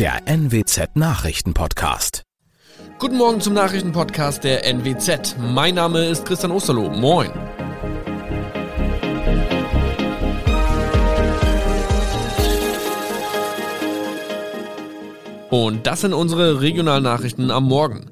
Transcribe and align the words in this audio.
der 0.00 0.22
NWZ 0.26 0.96
Nachrichtenpodcast. 0.96 2.22
Guten 2.98 3.18
Morgen 3.18 3.42
zum 3.42 3.52
Nachrichtenpodcast 3.52 4.42
der 4.42 4.64
NWZ. 4.64 5.36
Mein 5.38 5.74
Name 5.74 6.06
ist 6.06 6.24
Christian 6.24 6.52
Osterloh. 6.52 6.88
Moin. 6.88 7.30
Und 15.50 15.86
das 15.86 16.00
sind 16.00 16.14
unsere 16.14 16.62
regionalen 16.62 17.04
Nachrichten 17.04 17.50
am 17.50 17.64
Morgen. 17.64 18.10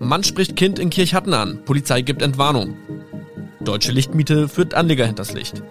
Mann 0.00 0.24
spricht 0.24 0.56
Kind 0.56 0.80
in 0.80 0.90
Kirchhatten 0.90 1.32
an. 1.32 1.64
Polizei 1.64 2.02
gibt 2.02 2.22
Entwarnung. 2.22 2.76
Deutsche 3.60 3.92
Lichtmiete 3.92 4.48
führt 4.48 4.74
Anleger 4.74 5.06
hinters 5.06 5.32
Licht. 5.32 5.62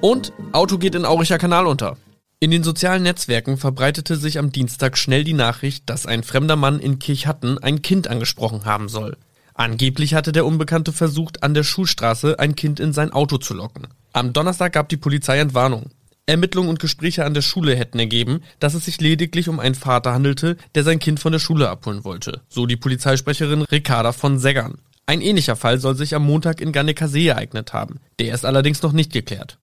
Und 0.00 0.32
Auto 0.52 0.78
geht 0.78 0.94
in 0.94 1.04
Auricher 1.04 1.36
Kanal 1.36 1.66
unter. 1.66 1.98
In 2.42 2.50
den 2.50 2.64
sozialen 2.64 3.02
Netzwerken 3.02 3.58
verbreitete 3.58 4.16
sich 4.16 4.38
am 4.38 4.50
Dienstag 4.50 4.96
schnell 4.96 5.24
die 5.24 5.34
Nachricht, 5.34 5.90
dass 5.90 6.06
ein 6.06 6.22
fremder 6.22 6.56
Mann 6.56 6.80
in 6.80 6.98
Kirchhatten 6.98 7.58
ein 7.58 7.82
Kind 7.82 8.08
angesprochen 8.08 8.64
haben 8.64 8.88
soll. 8.88 9.18
Angeblich 9.52 10.14
hatte 10.14 10.32
der 10.32 10.46
Unbekannte 10.46 10.92
versucht, 10.92 11.42
an 11.42 11.52
der 11.52 11.64
Schulstraße 11.64 12.38
ein 12.38 12.56
Kind 12.56 12.80
in 12.80 12.94
sein 12.94 13.12
Auto 13.12 13.36
zu 13.36 13.52
locken. 13.52 13.88
Am 14.14 14.32
Donnerstag 14.32 14.72
gab 14.72 14.88
die 14.88 14.96
Polizei 14.96 15.38
Entwarnung. 15.38 15.90
Ermittlungen 16.24 16.70
und 16.70 16.78
Gespräche 16.78 17.26
an 17.26 17.34
der 17.34 17.42
Schule 17.42 17.76
hätten 17.76 17.98
ergeben, 17.98 18.40
dass 18.58 18.72
es 18.72 18.86
sich 18.86 19.02
lediglich 19.02 19.50
um 19.50 19.60
einen 19.60 19.74
Vater 19.74 20.14
handelte, 20.14 20.56
der 20.74 20.82
sein 20.82 20.98
Kind 20.98 21.20
von 21.20 21.32
der 21.32 21.40
Schule 21.40 21.68
abholen 21.68 22.04
wollte, 22.04 22.40
so 22.48 22.64
die 22.64 22.76
Polizeisprecherin 22.76 23.62
Ricarda 23.62 24.12
von 24.12 24.38
Seggern. 24.38 24.78
Ein 25.04 25.20
ähnlicher 25.20 25.56
Fall 25.56 25.78
soll 25.78 25.96
sich 25.96 26.14
am 26.14 26.24
Montag 26.24 26.62
in 26.62 26.72
Gannekasee 26.72 27.26
ereignet 27.26 27.74
haben. 27.74 28.00
Der 28.18 28.32
ist 28.32 28.46
allerdings 28.46 28.80
noch 28.80 28.92
nicht 28.92 29.12
geklärt. 29.12 29.58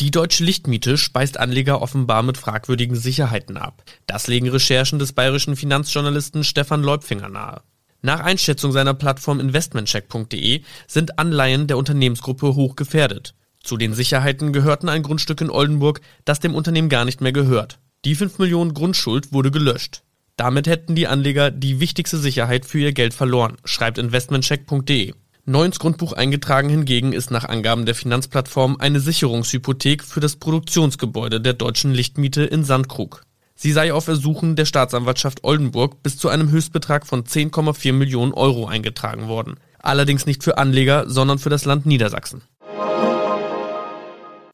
Die 0.00 0.12
deutsche 0.12 0.44
Lichtmiete 0.44 0.96
speist 0.96 1.40
Anleger 1.40 1.82
offenbar 1.82 2.22
mit 2.22 2.38
fragwürdigen 2.38 2.94
Sicherheiten 2.94 3.56
ab. 3.56 3.82
Das 4.06 4.28
legen 4.28 4.48
Recherchen 4.48 5.00
des 5.00 5.12
bayerischen 5.12 5.56
Finanzjournalisten 5.56 6.44
Stefan 6.44 6.84
Leupfinger 6.84 7.28
nahe. 7.28 7.62
Nach 8.00 8.20
Einschätzung 8.20 8.70
seiner 8.70 8.94
Plattform 8.94 9.40
investmentcheck.de 9.40 10.62
sind 10.86 11.18
Anleihen 11.18 11.66
der 11.66 11.78
Unternehmensgruppe 11.78 12.54
hoch 12.54 12.76
gefährdet. 12.76 13.34
Zu 13.60 13.76
den 13.76 13.92
Sicherheiten 13.92 14.52
gehörten 14.52 14.88
ein 14.88 15.02
Grundstück 15.02 15.40
in 15.40 15.50
Oldenburg, 15.50 16.00
das 16.24 16.38
dem 16.38 16.54
Unternehmen 16.54 16.88
gar 16.88 17.04
nicht 17.04 17.20
mehr 17.20 17.32
gehört. 17.32 17.80
Die 18.04 18.14
5 18.14 18.38
Millionen 18.38 18.74
Grundschuld 18.74 19.32
wurde 19.32 19.50
gelöscht. 19.50 20.04
Damit 20.36 20.68
hätten 20.68 20.94
die 20.94 21.08
Anleger 21.08 21.50
die 21.50 21.80
wichtigste 21.80 22.18
Sicherheit 22.18 22.66
für 22.66 22.78
ihr 22.78 22.92
Geld 22.92 23.14
verloren, 23.14 23.56
schreibt 23.64 23.98
investmentcheck.de. 23.98 25.14
Neu 25.48 25.64
ins 25.64 25.78
Grundbuch 25.78 26.12
eingetragen 26.12 26.68
hingegen 26.68 27.14
ist 27.14 27.30
nach 27.30 27.46
Angaben 27.46 27.86
der 27.86 27.94
Finanzplattform 27.94 28.76
eine 28.80 29.00
Sicherungshypothek 29.00 30.04
für 30.04 30.20
das 30.20 30.36
Produktionsgebäude 30.36 31.40
der 31.40 31.54
deutschen 31.54 31.94
Lichtmiete 31.94 32.42
in 32.44 32.64
Sandkrug. 32.64 33.22
Sie 33.54 33.72
sei 33.72 33.94
auf 33.94 34.06
Ersuchen 34.08 34.56
der 34.56 34.66
Staatsanwaltschaft 34.66 35.44
Oldenburg 35.44 36.02
bis 36.02 36.18
zu 36.18 36.28
einem 36.28 36.50
Höchstbetrag 36.50 37.06
von 37.06 37.24
10,4 37.24 37.94
Millionen 37.94 38.34
Euro 38.34 38.66
eingetragen 38.66 39.26
worden. 39.26 39.54
Allerdings 39.78 40.26
nicht 40.26 40.44
für 40.44 40.58
Anleger, 40.58 41.08
sondern 41.08 41.38
für 41.38 41.48
das 41.48 41.64
Land 41.64 41.86
Niedersachsen. 41.86 42.42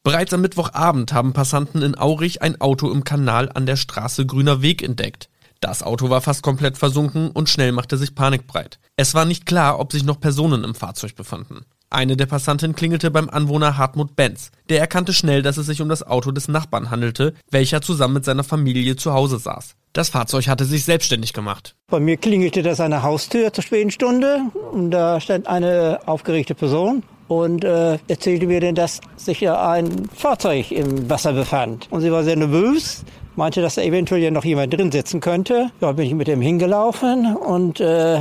Bereits 0.05 0.33
am 0.33 0.43
Mittwochabend 0.43 1.13
haben 1.13 1.33
Passanten 1.33 1.83
in 1.83 1.99
Aurich 1.99 2.41
ein 2.41 2.61
Auto 2.61 2.93
im 2.93 3.03
Kanal 3.03 3.51
an 3.53 3.67
der 3.67 3.77
Straße 3.77 4.27
Grüner 4.27 4.63
Weg 4.63 4.81
entdeckt. 4.81 5.29
Das 5.65 5.83
Auto 5.83 6.11
war 6.11 6.21
fast 6.21 6.43
komplett 6.43 6.77
versunken 6.77 7.31
und 7.31 7.49
schnell 7.49 7.73
machte 7.73 7.97
sich 7.97 8.15
Panik 8.15 8.47
breit. 8.47 8.79
Es 8.97 9.15
war 9.15 9.25
nicht 9.25 9.47
klar, 9.47 9.81
ob 9.81 9.93
sich 9.93 10.05
noch 10.05 10.21
Personen 10.21 10.63
im 10.63 10.75
Fahrzeug 10.75 11.17
befanden. 11.17 11.65
Eine 11.89 12.19
der 12.19 12.27
Passanten 12.27 12.75
klingelte 12.75 13.11
beim 13.11 13.31
Anwohner 13.31 13.79
Hartmut 13.79 14.15
Benz. 14.15 14.51
Der 14.69 14.81
erkannte 14.81 15.15
schnell, 15.15 15.41
dass 15.41 15.57
es 15.57 15.65
sich 15.65 15.81
um 15.81 15.89
das 15.89 16.07
Auto 16.07 16.33
des 16.33 16.49
Nachbarn 16.49 16.91
handelte, 16.91 17.33
welcher 17.51 17.81
zusammen 17.81 18.13
mit 18.13 18.27
seiner 18.27 18.45
Familie 18.45 18.97
zu 18.97 19.15
Hause 19.15 19.39
saß. 19.39 19.75
Das 19.95 20.11
Fahrzeug 20.11 20.49
hatte 20.49 20.67
sich 20.67 20.85
selbstständig 20.85 21.33
gemacht. 21.33 21.77
Bei 21.87 21.99
mir 21.99 22.19
klingelte 22.19 22.63
das 22.63 22.81
an 22.81 22.91
der 22.91 23.03
Haustür 23.03 23.51
zur 23.51 23.65
späten 23.65 23.91
Stunde 23.91 24.43
und 24.71 24.91
da 24.91 25.19
stand 25.19 25.47
eine 25.47 26.01
aufgeregte 26.05 26.55
Person 26.55 27.05
und 27.29 27.65
äh, 27.65 27.99
erzählte 28.09 28.47
mir 28.47 28.61
denn, 28.61 28.75
dass 28.75 29.01
sich 29.17 29.41
ja 29.41 29.71
ein 29.71 30.09
Fahrzeug 30.15 30.71
im 30.73 31.09
Wasser 31.09 31.33
befand. 31.33 31.89
Und 31.91 32.03
sie 32.03 32.13
war 32.13 32.23
sehr 32.23 32.37
nervös 32.37 33.05
meinte, 33.37 33.63
dass 33.63 33.77
da 33.77 33.83
eventuell 33.83 34.23
ja 34.23 34.31
noch 34.31 34.45
jemand 34.45 34.73
drin 34.73 34.93
sitzen 34.93 35.21
könnte. 35.21 35.71
Ja, 35.81 35.93
bin 35.93 36.07
ich 36.07 36.15
mit 36.15 36.29
dem 36.29 36.41
hingelaufen 36.41 37.37
und 37.37 37.81
äh, 37.81 38.21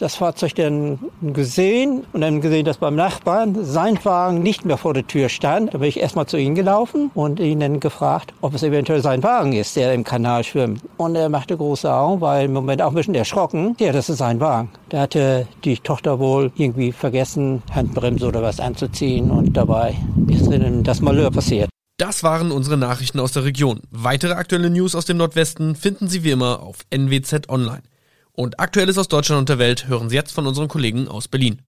das 0.00 0.14
Fahrzeug 0.14 0.54
dann 0.54 0.98
gesehen 1.22 2.04
und 2.12 2.20
dann 2.20 2.40
gesehen, 2.40 2.64
dass 2.64 2.78
beim 2.78 2.94
Nachbarn 2.94 3.64
sein 3.64 3.98
Wagen 4.04 4.42
nicht 4.42 4.64
mehr 4.64 4.76
vor 4.76 4.94
der 4.94 5.06
Tür 5.06 5.28
stand. 5.28 5.74
Da 5.74 5.78
bin 5.78 5.88
ich 5.88 6.00
erstmal 6.00 6.26
zu 6.26 6.36
ihm 6.36 6.54
gelaufen 6.54 7.10
und 7.14 7.40
ihn 7.40 7.60
dann 7.60 7.80
gefragt, 7.80 8.32
ob 8.40 8.54
es 8.54 8.62
eventuell 8.62 9.02
sein 9.02 9.22
Wagen 9.22 9.52
ist, 9.52 9.76
der 9.76 9.92
im 9.94 10.04
Kanal 10.04 10.44
schwimmt. 10.44 10.82
Und 10.96 11.16
er 11.16 11.28
machte 11.28 11.56
große 11.56 11.92
Augen, 11.92 12.20
weil 12.20 12.46
im 12.46 12.52
Moment 12.52 12.80
auch 12.82 12.90
ein 12.90 12.94
bisschen 12.94 13.14
erschrocken. 13.14 13.74
Ja, 13.80 13.92
das 13.92 14.08
ist 14.08 14.18
sein 14.18 14.40
Wagen. 14.40 14.70
Da 14.88 15.00
hatte 15.00 15.46
die 15.64 15.76
Tochter 15.76 16.18
wohl 16.18 16.52
irgendwie 16.56 16.92
vergessen, 16.92 17.62
Handbremse 17.74 18.26
oder 18.26 18.42
was 18.42 18.60
anzuziehen 18.60 19.30
und 19.30 19.56
dabei 19.56 19.94
ist 20.28 20.50
dann 20.50 20.84
das 20.84 21.00
Malheur 21.00 21.30
passiert. 21.30 21.68
Das 21.98 22.22
waren 22.22 22.52
unsere 22.52 22.76
Nachrichten 22.76 23.18
aus 23.18 23.32
der 23.32 23.42
Region. 23.42 23.80
Weitere 23.90 24.34
aktuelle 24.34 24.70
News 24.70 24.94
aus 24.94 25.04
dem 25.04 25.16
Nordwesten 25.16 25.74
finden 25.74 26.06
Sie 26.06 26.22
wie 26.22 26.30
immer 26.30 26.62
auf 26.62 26.76
NWZ 26.90 27.48
Online. 27.48 27.82
Und 28.30 28.60
Aktuelles 28.60 28.96
aus 28.98 29.08
Deutschland 29.08 29.40
und 29.40 29.48
der 29.48 29.58
Welt 29.58 29.88
hören 29.88 30.08
Sie 30.08 30.14
jetzt 30.14 30.30
von 30.30 30.46
unseren 30.46 30.68
Kollegen 30.68 31.08
aus 31.08 31.26
Berlin. 31.26 31.60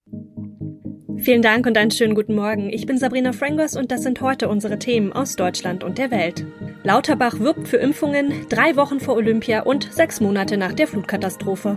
Vielen 1.18 1.42
Dank 1.42 1.66
und 1.66 1.76
einen 1.76 1.90
schönen 1.90 2.14
guten 2.14 2.36
Morgen. 2.36 2.70
Ich 2.72 2.86
bin 2.86 2.96
Sabrina 2.96 3.32
Frangos 3.32 3.74
und 3.74 3.90
das 3.90 4.04
sind 4.04 4.20
heute 4.20 4.48
unsere 4.48 4.78
Themen 4.78 5.12
aus 5.12 5.34
Deutschland 5.34 5.82
und 5.82 5.98
der 5.98 6.12
Welt. 6.12 6.46
Lauterbach 6.84 7.40
wirbt 7.40 7.66
für 7.66 7.78
Impfungen, 7.78 8.46
drei 8.48 8.76
Wochen 8.76 9.00
vor 9.00 9.16
Olympia 9.16 9.62
und 9.62 9.92
sechs 9.92 10.20
Monate 10.20 10.56
nach 10.56 10.72
der 10.72 10.86
Flutkatastrophe. 10.86 11.76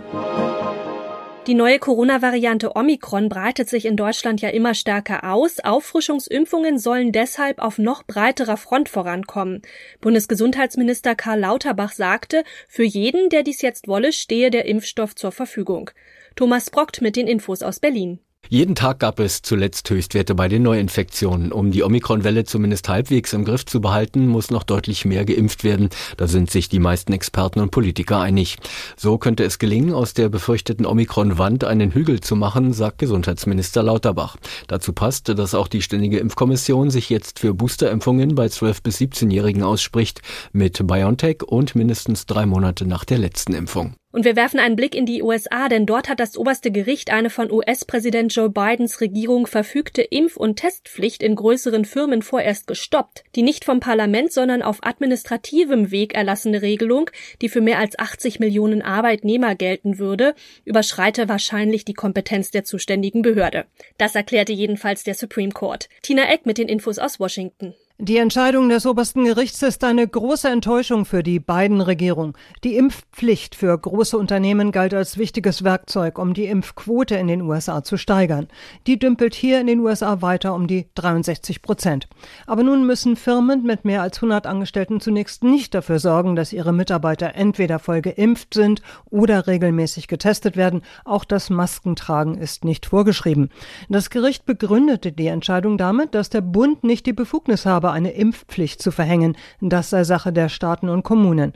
Die 1.46 1.52
neue 1.52 1.78
Corona-Variante 1.78 2.74
Omikron 2.74 3.28
breitet 3.28 3.68
sich 3.68 3.84
in 3.84 3.98
Deutschland 3.98 4.40
ja 4.40 4.48
immer 4.48 4.72
stärker 4.72 5.30
aus. 5.30 5.60
Auffrischungsimpfungen 5.60 6.78
sollen 6.78 7.12
deshalb 7.12 7.58
auf 7.58 7.76
noch 7.76 8.02
breiterer 8.02 8.56
Front 8.56 8.88
vorankommen. 8.88 9.60
Bundesgesundheitsminister 10.00 11.14
Karl 11.14 11.40
Lauterbach 11.40 11.92
sagte, 11.92 12.44
für 12.66 12.84
jeden, 12.84 13.28
der 13.28 13.42
dies 13.42 13.60
jetzt 13.60 13.88
wolle, 13.88 14.14
stehe 14.14 14.50
der 14.50 14.64
Impfstoff 14.64 15.14
zur 15.14 15.32
Verfügung. 15.32 15.90
Thomas 16.34 16.70
Brockt 16.70 17.02
mit 17.02 17.14
den 17.14 17.26
Infos 17.26 17.62
aus 17.62 17.78
Berlin. 17.78 18.20
Jeden 18.50 18.74
Tag 18.74 18.98
gab 18.98 19.20
es 19.20 19.40
zuletzt 19.42 19.88
Höchstwerte 19.88 20.34
bei 20.34 20.48
den 20.48 20.62
Neuinfektionen. 20.62 21.50
Um 21.50 21.70
die 21.70 21.82
Omikron-Welle 21.82 22.44
zumindest 22.44 22.88
halbwegs 22.88 23.32
im 23.32 23.44
Griff 23.44 23.64
zu 23.64 23.80
behalten, 23.80 24.28
muss 24.28 24.50
noch 24.50 24.64
deutlich 24.64 25.04
mehr 25.04 25.24
geimpft 25.24 25.64
werden. 25.64 25.88
Da 26.18 26.26
sind 26.26 26.50
sich 26.50 26.68
die 26.68 26.78
meisten 26.78 27.12
Experten 27.12 27.60
und 27.60 27.70
Politiker 27.70 28.20
einig. 28.20 28.58
So 28.96 29.16
könnte 29.16 29.44
es 29.44 29.58
gelingen, 29.58 29.94
aus 29.94 30.12
der 30.12 30.28
befürchteten 30.28 30.84
Omikron-Wand 30.84 31.64
einen 31.64 31.92
Hügel 31.92 32.20
zu 32.20 32.36
machen, 32.36 32.72
sagt 32.74 32.98
Gesundheitsminister 32.98 33.82
Lauterbach. 33.82 34.36
Dazu 34.68 34.92
passt, 34.92 35.28
dass 35.30 35.54
auch 35.54 35.68
die 35.68 35.82
Ständige 35.82 36.18
Impfkommission 36.18 36.90
sich 36.90 37.08
jetzt 37.08 37.38
für 37.38 37.54
Boosterimpfungen 37.54 38.34
bei 38.34 38.46
12- 38.46 38.82
bis 38.82 38.98
17-Jährigen 38.98 39.62
ausspricht, 39.62 40.20
mit 40.52 40.86
BioNTech 40.86 41.42
und 41.44 41.74
mindestens 41.74 42.26
drei 42.26 42.44
Monate 42.44 42.86
nach 42.86 43.04
der 43.04 43.18
letzten 43.18 43.54
Impfung. 43.54 43.94
Und 44.14 44.24
wir 44.24 44.36
werfen 44.36 44.60
einen 44.60 44.76
Blick 44.76 44.94
in 44.94 45.06
die 45.06 45.24
USA, 45.24 45.68
denn 45.68 45.86
dort 45.86 46.08
hat 46.08 46.20
das 46.20 46.36
oberste 46.36 46.70
Gericht 46.70 47.10
eine 47.10 47.30
von 47.30 47.50
US-Präsident 47.50 48.32
Joe 48.32 48.48
Bidens 48.48 49.00
Regierung 49.00 49.48
verfügte 49.48 50.02
Impf- 50.02 50.36
und 50.36 50.54
Testpflicht 50.54 51.20
in 51.20 51.34
größeren 51.34 51.84
Firmen 51.84 52.22
vorerst 52.22 52.68
gestoppt. 52.68 53.24
Die 53.34 53.42
nicht 53.42 53.64
vom 53.64 53.80
Parlament, 53.80 54.32
sondern 54.32 54.62
auf 54.62 54.84
administrativem 54.84 55.90
Weg 55.90 56.14
erlassene 56.14 56.62
Regelung, 56.62 57.10
die 57.42 57.48
für 57.48 57.60
mehr 57.60 57.80
als 57.80 57.98
80 57.98 58.38
Millionen 58.38 58.82
Arbeitnehmer 58.82 59.56
gelten 59.56 59.98
würde, 59.98 60.36
überschreite 60.64 61.28
wahrscheinlich 61.28 61.84
die 61.84 61.94
Kompetenz 61.94 62.52
der 62.52 62.62
zuständigen 62.62 63.22
Behörde. 63.22 63.64
Das 63.98 64.14
erklärte 64.14 64.52
jedenfalls 64.52 65.02
der 65.02 65.14
Supreme 65.14 65.50
Court. 65.50 65.88
Tina 66.02 66.32
Eck 66.32 66.46
mit 66.46 66.58
den 66.58 66.68
Infos 66.68 67.00
aus 67.00 67.18
Washington. 67.18 67.74
Die 68.00 68.16
Entscheidung 68.16 68.70
des 68.70 68.86
obersten 68.86 69.24
Gerichts 69.24 69.62
ist 69.62 69.84
eine 69.84 70.06
große 70.06 70.48
Enttäuschung 70.48 71.04
für 71.04 71.22
die 71.22 71.38
beiden 71.38 71.80
Regierungen. 71.80 72.32
Die 72.64 72.76
Impfpflicht 72.76 73.54
für 73.54 73.78
große 73.78 74.18
Unternehmen 74.18 74.72
galt 74.72 74.92
als 74.92 75.16
wichtiges 75.16 75.62
Werkzeug, 75.62 76.18
um 76.18 76.34
die 76.34 76.46
Impfquote 76.46 77.14
in 77.14 77.28
den 77.28 77.42
USA 77.42 77.84
zu 77.84 77.96
steigern. 77.96 78.48
Die 78.88 78.98
dümpelt 78.98 79.36
hier 79.36 79.60
in 79.60 79.68
den 79.68 79.78
USA 79.78 80.22
weiter 80.22 80.56
um 80.56 80.66
die 80.66 80.88
63 80.96 81.62
Prozent. 81.62 82.08
Aber 82.48 82.64
nun 82.64 82.84
müssen 82.84 83.14
Firmen 83.14 83.62
mit 83.62 83.84
mehr 83.84 84.02
als 84.02 84.16
100 84.16 84.48
Angestellten 84.48 84.98
zunächst 84.98 85.44
nicht 85.44 85.72
dafür 85.72 86.00
sorgen, 86.00 86.34
dass 86.34 86.52
ihre 86.52 86.72
Mitarbeiter 86.72 87.36
entweder 87.36 87.78
voll 87.78 88.02
geimpft 88.02 88.54
sind 88.54 88.82
oder 89.08 89.46
regelmäßig 89.46 90.08
getestet 90.08 90.56
werden. 90.56 90.82
Auch 91.04 91.24
das 91.24 91.48
Maskentragen 91.48 92.38
ist 92.38 92.64
nicht 92.64 92.86
vorgeschrieben. 92.86 93.50
Das 93.88 94.10
Gericht 94.10 94.46
begründete 94.46 95.12
die 95.12 95.28
Entscheidung 95.28 95.78
damit, 95.78 96.16
dass 96.16 96.28
der 96.28 96.40
Bund 96.40 96.82
nicht 96.82 97.06
die 97.06 97.12
Befugnis 97.12 97.64
habe, 97.64 97.83
habe, 97.84 97.94
eine 97.94 98.12
Impfpflicht 98.12 98.80
zu 98.80 98.90
verhängen. 98.90 99.36
Das 99.60 99.90
sei 99.90 100.04
Sache 100.04 100.32
der 100.32 100.48
Staaten 100.48 100.88
und 100.88 101.02
Kommunen. 101.02 101.52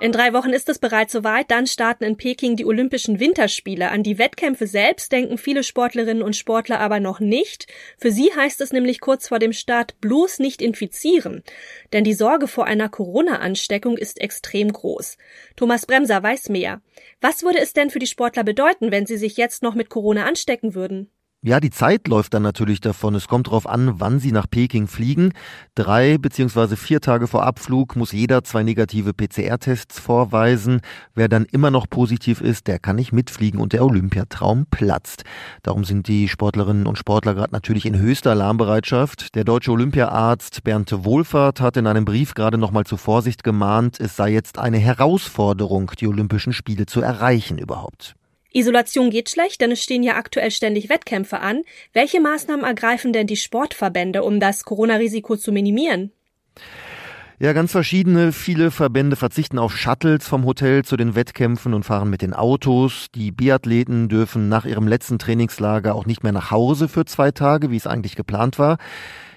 In 0.00 0.12
drei 0.12 0.32
Wochen 0.32 0.50
ist 0.50 0.70
es 0.70 0.78
bereits 0.78 1.12
soweit. 1.12 1.50
Dann 1.50 1.66
starten 1.66 2.04
in 2.04 2.16
Peking 2.16 2.56
die 2.56 2.64
Olympischen 2.64 3.20
Winterspiele. 3.20 3.90
An 3.90 4.02
die 4.02 4.18
Wettkämpfe 4.18 4.66
selbst 4.66 5.12
denken 5.12 5.36
viele 5.36 5.62
Sportlerinnen 5.62 6.22
und 6.22 6.34
Sportler 6.34 6.80
aber 6.80 7.00
noch 7.00 7.20
nicht. 7.20 7.66
Für 7.98 8.10
sie 8.10 8.32
heißt 8.34 8.62
es 8.62 8.72
nämlich 8.72 9.00
kurz 9.00 9.28
vor 9.28 9.38
dem 9.38 9.52
Start 9.52 10.00
bloß 10.00 10.38
nicht 10.38 10.62
infizieren. 10.62 11.42
Denn 11.92 12.02
die 12.02 12.14
Sorge 12.14 12.48
vor 12.48 12.64
einer 12.64 12.88
Corona-Ansteckung 12.88 13.98
ist 13.98 14.22
extrem 14.22 14.72
groß. 14.72 15.18
Thomas 15.54 15.84
Bremser 15.84 16.22
weiß 16.22 16.48
mehr. 16.48 16.80
Was 17.20 17.42
würde 17.42 17.58
es 17.58 17.74
denn 17.74 17.90
für 17.90 17.98
die 17.98 18.06
Sportler 18.06 18.42
bedeuten, 18.42 18.90
wenn 18.90 19.04
sie 19.04 19.18
sich 19.18 19.36
jetzt 19.36 19.62
noch 19.62 19.74
mit 19.74 19.90
Corona 19.90 20.24
anstecken 20.24 20.74
würden? 20.74 21.10
Ja, 21.42 21.58
die 21.58 21.70
Zeit 21.70 22.06
läuft 22.06 22.34
dann 22.34 22.42
natürlich 22.42 22.82
davon. 22.82 23.14
Es 23.14 23.26
kommt 23.26 23.46
darauf 23.46 23.66
an, 23.66 23.94
wann 23.98 24.18
Sie 24.18 24.30
nach 24.30 24.44
Peking 24.46 24.86
fliegen. 24.86 25.32
Drei 25.74 26.18
beziehungsweise 26.18 26.76
vier 26.76 27.00
Tage 27.00 27.26
vor 27.26 27.44
Abflug 27.44 27.96
muss 27.96 28.12
jeder 28.12 28.44
zwei 28.44 28.62
negative 28.62 29.14
PCR-Tests 29.14 29.98
vorweisen. 30.00 30.82
Wer 31.14 31.30
dann 31.30 31.46
immer 31.46 31.70
noch 31.70 31.88
positiv 31.88 32.42
ist, 32.42 32.66
der 32.66 32.78
kann 32.78 32.96
nicht 32.96 33.14
mitfliegen 33.14 33.58
und 33.58 33.72
der 33.72 33.86
Olympiatraum 33.86 34.66
platzt. 34.70 35.22
Darum 35.62 35.84
sind 35.84 36.08
die 36.08 36.28
Sportlerinnen 36.28 36.86
und 36.86 36.98
Sportler 36.98 37.32
gerade 37.32 37.54
natürlich 37.54 37.86
in 37.86 37.96
höchster 37.96 38.32
Alarmbereitschaft. 38.32 39.34
Der 39.34 39.44
deutsche 39.44 39.72
Olympiaarzt 39.72 40.62
Bernd 40.62 40.92
Wohlfahrt 41.06 41.62
hat 41.62 41.78
in 41.78 41.86
einem 41.86 42.04
Brief 42.04 42.34
gerade 42.34 42.58
nochmal 42.58 42.84
zur 42.84 42.98
Vorsicht 42.98 43.44
gemahnt, 43.44 43.98
es 43.98 44.14
sei 44.14 44.30
jetzt 44.30 44.58
eine 44.58 44.76
Herausforderung, 44.76 45.92
die 45.98 46.06
Olympischen 46.06 46.52
Spiele 46.52 46.84
zu 46.84 47.00
erreichen 47.00 47.56
überhaupt. 47.56 48.14
Isolation 48.52 49.10
geht 49.10 49.30
schlecht, 49.30 49.60
denn 49.60 49.72
es 49.72 49.82
stehen 49.82 50.02
ja 50.02 50.16
aktuell 50.16 50.50
ständig 50.50 50.88
Wettkämpfe 50.88 51.40
an. 51.40 51.62
Welche 51.92 52.20
Maßnahmen 52.20 52.64
ergreifen 52.64 53.12
denn 53.12 53.26
die 53.26 53.36
Sportverbände, 53.36 54.22
um 54.22 54.40
das 54.40 54.64
Corona-Risiko 54.64 55.36
zu 55.36 55.52
minimieren? 55.52 56.12
Ja, 57.42 57.54
ganz 57.54 57.72
verschiedene. 57.72 58.32
Viele 58.32 58.70
Verbände 58.70 59.16
verzichten 59.16 59.58
auf 59.58 59.74
Shuttles 59.74 60.28
vom 60.28 60.44
Hotel 60.44 60.84
zu 60.84 60.98
den 60.98 61.14
Wettkämpfen 61.14 61.72
und 61.72 61.84
fahren 61.84 62.10
mit 62.10 62.20
den 62.20 62.34
Autos. 62.34 63.06
Die 63.14 63.32
Biathleten 63.32 64.10
dürfen 64.10 64.50
nach 64.50 64.66
ihrem 64.66 64.86
letzten 64.86 65.18
Trainingslager 65.18 65.94
auch 65.94 66.04
nicht 66.04 66.22
mehr 66.22 66.32
nach 66.32 66.50
Hause 66.50 66.86
für 66.86 67.06
zwei 67.06 67.30
Tage, 67.30 67.70
wie 67.70 67.78
es 67.78 67.86
eigentlich 67.86 68.14
geplant 68.14 68.58
war. 68.58 68.76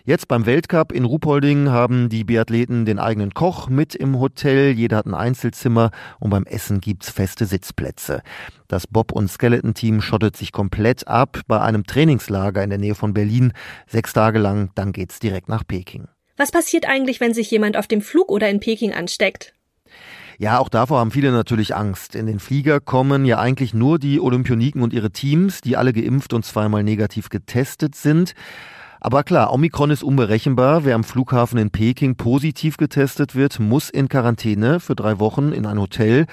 Jetzt 0.06 0.28
beim 0.28 0.46
Weltcup 0.46 0.92
in 0.92 1.06
Ruhpolding 1.06 1.70
haben 1.70 2.10
die 2.10 2.26
Biathleten 2.26 2.84
den 2.84 3.00
eigenen 3.00 3.34
Koch 3.34 3.70
mit 3.70 3.96
im 3.96 4.20
Hotel. 4.20 4.74
Jeder 4.74 4.98
hat 4.98 5.06
ein 5.06 5.14
Einzelzimmer 5.14 5.92
und 6.20 6.30
beim 6.30 6.44
Essen 6.44 6.82
gibt's 6.82 7.10
feste 7.10 7.46
Sitzplätze. 7.46 8.22
Das 8.68 8.86
Bob- 8.86 9.14
und 9.14 9.30
Skeleton-Team 9.30 10.02
schottet 10.02 10.36
sich 10.36 10.52
komplett 10.52 11.08
ab 11.08 11.40
bei 11.48 11.62
einem 11.62 11.86
Trainingslager 11.86 12.62
in 12.62 12.70
der 12.70 12.80
Nähe 12.80 12.96
von 12.96 13.14
Berlin. 13.14 13.54
Sechs 13.88 14.12
Tage 14.12 14.40
lang, 14.40 14.72
dann 14.76 14.92
geht's 14.92 15.20
direkt 15.20 15.48
nach 15.48 15.66
Peking. 15.66 16.10
Was 16.36 16.52
passiert 16.52 16.86
eigentlich, 16.86 17.22
wenn 17.22 17.34
sich 17.34 17.50
jemand 17.50 17.78
auf 17.78 17.88
dem 17.88 18.02
Flug 18.02 18.30
oder 18.30 18.50
in 18.50 18.60
Peking 18.60 18.92
ansteckt? 18.92 19.54
Ja, 20.38 20.60
auch 20.60 20.68
davor 20.68 21.00
haben 21.00 21.12
viele 21.12 21.32
natürlich 21.32 21.76
Angst. 21.76 22.16
In 22.16 22.26
den 22.26 22.40
Flieger 22.40 22.82
kommen 22.82 23.24
ja 23.24 23.40
eigentlich 23.40 23.74
nur 23.74 24.00
die 24.00 24.20
Olympioniken 24.20 24.82
und 24.82 24.92
ihre 24.92 25.12
Teams, 25.12 25.62
die 25.62 25.78
alle 25.78 25.94
geimpft 25.94 26.34
und 26.34 26.44
zweimal 26.44 26.84
negativ 26.84 27.30
getestet 27.30 27.96
sind. 27.96 28.34
Aber 29.06 29.24
klar, 29.24 29.52
Omikron 29.52 29.92
ist 29.92 30.02
unberechenbar. 30.02 30.86
Wer 30.86 30.96
am 30.96 31.04
Flughafen 31.04 31.60
in 31.60 31.72
Peking 31.72 32.16
positiv 32.16 32.78
getestet 32.78 33.36
wird, 33.36 33.60
muss 33.60 33.90
in 33.90 34.08
Quarantäne 34.08 34.80
für 34.80 34.96
drei 34.96 35.20
Wochen 35.20 35.52
in 35.52 35.66
ein 35.66 35.78
Hotel. 35.78 36.26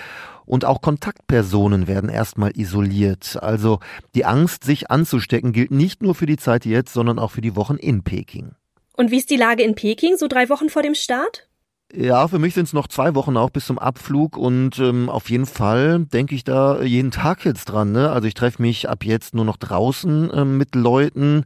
Und 0.46 0.64
auch 0.64 0.80
Kontaktpersonen 0.80 1.88
werden 1.88 2.08
erstmal 2.08 2.52
isoliert. 2.56 3.36
Also 3.42 3.80
die 4.14 4.24
Angst, 4.24 4.62
sich 4.62 4.88
anzustecken, 4.88 5.52
gilt 5.52 5.72
nicht 5.72 6.00
nur 6.00 6.14
für 6.14 6.26
die 6.26 6.36
Zeit 6.36 6.64
jetzt, 6.64 6.92
sondern 6.92 7.18
auch 7.18 7.32
für 7.32 7.40
die 7.40 7.56
Wochen 7.56 7.74
in 7.74 8.04
Peking. 8.04 8.52
Und 8.96 9.10
wie 9.10 9.18
ist 9.18 9.30
die 9.30 9.36
Lage 9.36 9.64
in 9.64 9.74
Peking, 9.74 10.16
so 10.16 10.28
drei 10.28 10.48
Wochen 10.48 10.68
vor 10.68 10.82
dem 10.82 10.94
Start? 10.94 11.48
Ja, 11.92 12.28
für 12.28 12.38
mich 12.38 12.54
sind 12.54 12.64
es 12.64 12.72
noch 12.72 12.86
zwei 12.86 13.16
Wochen 13.16 13.36
auch 13.36 13.50
bis 13.50 13.66
zum 13.66 13.78
Abflug 13.78 14.36
und 14.36 14.78
ähm, 14.78 15.08
auf 15.08 15.28
jeden 15.28 15.46
Fall 15.46 16.04
denke 16.04 16.36
ich 16.36 16.44
da 16.44 16.82
jeden 16.82 17.10
Tag 17.10 17.44
jetzt 17.44 17.64
dran. 17.64 17.90
Ne? 17.90 18.12
Also 18.12 18.28
ich 18.28 18.34
treffe 18.34 18.62
mich 18.62 18.88
ab 18.88 19.04
jetzt 19.04 19.34
nur 19.34 19.44
noch 19.44 19.56
draußen 19.56 20.30
ähm, 20.32 20.56
mit 20.56 20.76
Leuten 20.76 21.42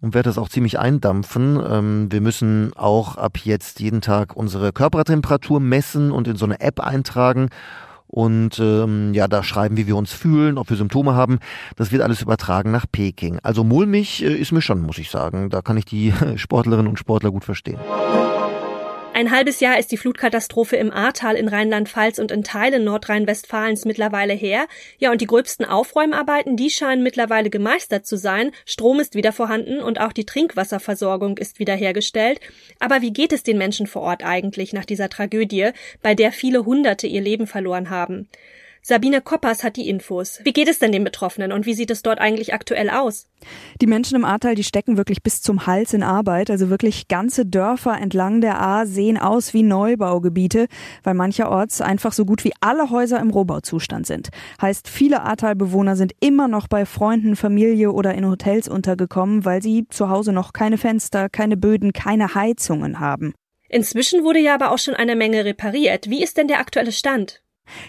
und 0.00 0.14
werde 0.14 0.30
das 0.30 0.38
auch 0.38 0.48
ziemlich 0.48 0.78
eindampfen. 0.78 1.60
Ähm, 1.68 2.06
wir 2.10 2.22
müssen 2.22 2.72
auch 2.74 3.18
ab 3.18 3.36
jetzt 3.44 3.80
jeden 3.80 4.00
Tag 4.00 4.34
unsere 4.34 4.72
Körpertemperatur 4.72 5.60
messen 5.60 6.10
und 6.10 6.26
in 6.26 6.36
so 6.36 6.46
eine 6.46 6.60
App 6.60 6.80
eintragen. 6.80 7.50
Und 8.06 8.58
ähm, 8.60 9.12
ja, 9.12 9.28
da 9.28 9.42
schreiben, 9.42 9.76
wie 9.76 9.86
wir 9.86 9.96
uns 9.96 10.12
fühlen, 10.12 10.56
ob 10.56 10.70
wir 10.70 10.76
Symptome 10.78 11.14
haben. 11.14 11.38
Das 11.76 11.92
wird 11.92 12.02
alles 12.02 12.22
übertragen 12.22 12.70
nach 12.70 12.86
Peking. 12.90 13.40
Also 13.42 13.62
mulmig 13.62 14.24
äh, 14.24 14.34
ist 14.34 14.52
mir 14.52 14.62
schon, 14.62 14.80
muss 14.80 14.96
ich 14.96 15.10
sagen. 15.10 15.50
Da 15.50 15.60
kann 15.60 15.76
ich 15.76 15.84
die 15.84 16.14
Sportlerinnen 16.36 16.88
und 16.88 16.98
Sportler 16.98 17.30
gut 17.30 17.44
verstehen. 17.44 17.78
Ein 19.14 19.30
halbes 19.30 19.60
Jahr 19.60 19.78
ist 19.78 19.92
die 19.92 19.98
Flutkatastrophe 19.98 20.76
im 20.76 20.90
Ahrtal 20.90 21.36
in 21.36 21.46
Rheinland-Pfalz 21.46 22.18
und 22.18 22.30
in 22.30 22.42
Teilen 22.42 22.84
Nordrhein-Westfalens 22.84 23.84
mittlerweile 23.84 24.32
her. 24.32 24.66
Ja, 24.98 25.12
und 25.12 25.20
die 25.20 25.26
gröbsten 25.26 25.66
Aufräumarbeiten, 25.66 26.56
die 26.56 26.70
scheinen 26.70 27.02
mittlerweile 27.02 27.50
gemeistert 27.50 28.06
zu 28.06 28.16
sein. 28.16 28.52
Strom 28.64 29.00
ist 29.00 29.14
wieder 29.14 29.32
vorhanden 29.32 29.80
und 29.80 30.00
auch 30.00 30.14
die 30.14 30.24
Trinkwasserversorgung 30.24 31.36
ist 31.36 31.58
wiederhergestellt. 31.58 32.40
Aber 32.80 33.02
wie 33.02 33.12
geht 33.12 33.34
es 33.34 33.42
den 33.42 33.58
Menschen 33.58 33.86
vor 33.86 34.00
Ort 34.00 34.24
eigentlich 34.24 34.72
nach 34.72 34.86
dieser 34.86 35.10
Tragödie, 35.10 35.72
bei 36.00 36.14
der 36.14 36.32
viele 36.32 36.64
Hunderte 36.64 37.06
ihr 37.06 37.20
Leben 37.20 37.46
verloren 37.46 37.90
haben? 37.90 38.28
Sabine 38.84 39.20
Koppers 39.20 39.62
hat 39.62 39.76
die 39.76 39.88
Infos. 39.88 40.40
Wie 40.42 40.52
geht 40.52 40.66
es 40.66 40.80
denn 40.80 40.90
den 40.90 41.04
Betroffenen 41.04 41.52
und 41.52 41.66
wie 41.66 41.74
sieht 41.74 41.92
es 41.92 42.02
dort 42.02 42.18
eigentlich 42.18 42.52
aktuell 42.52 42.90
aus? 42.90 43.28
Die 43.80 43.86
Menschen 43.86 44.16
im 44.16 44.24
Ahrtal, 44.24 44.56
die 44.56 44.64
stecken 44.64 44.96
wirklich 44.96 45.22
bis 45.22 45.40
zum 45.40 45.66
Hals 45.66 45.94
in 45.94 46.02
Arbeit. 46.02 46.50
Also 46.50 46.68
wirklich 46.68 47.06
ganze 47.06 47.46
Dörfer 47.46 47.96
entlang 47.96 48.40
der 48.40 48.60
Ahr 48.60 48.88
sehen 48.88 49.18
aus 49.18 49.54
wie 49.54 49.62
Neubaugebiete, 49.62 50.66
weil 51.04 51.14
mancherorts 51.14 51.80
einfach 51.80 52.12
so 52.12 52.24
gut 52.24 52.42
wie 52.42 52.54
alle 52.60 52.90
Häuser 52.90 53.20
im 53.20 53.30
Rohbauzustand 53.30 54.04
sind. 54.04 54.30
Heißt, 54.60 54.88
viele 54.88 55.22
Ahrtalbewohner 55.22 55.94
sind 55.94 56.12
immer 56.18 56.48
noch 56.48 56.66
bei 56.66 56.84
Freunden, 56.84 57.36
Familie 57.36 57.92
oder 57.92 58.14
in 58.14 58.26
Hotels 58.26 58.66
untergekommen, 58.66 59.44
weil 59.44 59.62
sie 59.62 59.86
zu 59.90 60.08
Hause 60.08 60.32
noch 60.32 60.52
keine 60.52 60.76
Fenster, 60.76 61.28
keine 61.28 61.56
Böden, 61.56 61.92
keine 61.92 62.34
Heizungen 62.34 62.98
haben. 62.98 63.32
Inzwischen 63.68 64.24
wurde 64.24 64.40
ja 64.40 64.54
aber 64.54 64.72
auch 64.72 64.78
schon 64.78 64.94
eine 64.94 65.14
Menge 65.14 65.44
repariert. 65.44 66.10
Wie 66.10 66.22
ist 66.22 66.36
denn 66.36 66.48
der 66.48 66.58
aktuelle 66.58 66.90
Stand? 66.90 67.41